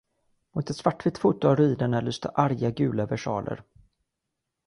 [0.53, 3.63] Mot ett svartvitt foto av ruinerna lyste arga gula versaler.